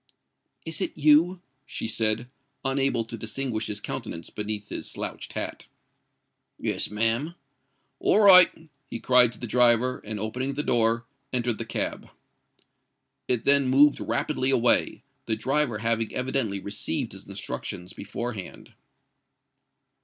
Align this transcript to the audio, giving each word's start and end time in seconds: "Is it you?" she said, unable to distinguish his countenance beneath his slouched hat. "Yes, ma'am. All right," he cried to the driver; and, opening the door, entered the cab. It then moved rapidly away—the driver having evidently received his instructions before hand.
"Is 0.65 0.81
it 0.81 0.93
you?" 0.97 1.43
she 1.63 1.87
said, 1.87 2.27
unable 2.65 3.05
to 3.05 3.15
distinguish 3.15 3.67
his 3.67 3.79
countenance 3.79 4.31
beneath 4.31 4.69
his 4.69 4.89
slouched 4.89 5.33
hat. 5.33 5.67
"Yes, 6.57 6.89
ma'am. 6.89 7.35
All 7.99 8.19
right," 8.21 8.49
he 8.89 8.99
cried 8.99 9.31
to 9.33 9.39
the 9.39 9.45
driver; 9.45 9.99
and, 10.03 10.19
opening 10.19 10.55
the 10.55 10.63
door, 10.63 11.05
entered 11.31 11.59
the 11.59 11.65
cab. 11.67 12.09
It 13.27 13.45
then 13.45 13.67
moved 13.67 13.99
rapidly 13.99 14.49
away—the 14.49 15.35
driver 15.35 15.77
having 15.77 16.11
evidently 16.15 16.59
received 16.59 17.11
his 17.11 17.27
instructions 17.29 17.93
before 17.93 18.33
hand. 18.33 18.73